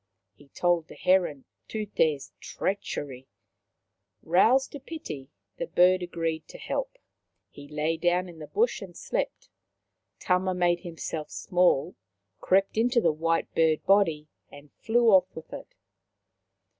[0.33, 3.27] He told the heron Tut6's treachery.
[4.23, 6.97] Roused to pity, the bird agreed to help.
[7.51, 9.49] He lay down in the bush and slept.
[10.17, 11.93] Tama made himself small,
[12.39, 15.75] crept into the white bird body, and flew off with it.